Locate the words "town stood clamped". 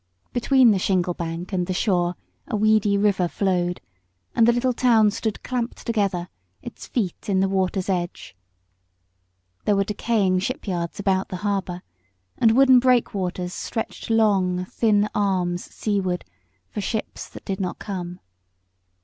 4.73-5.85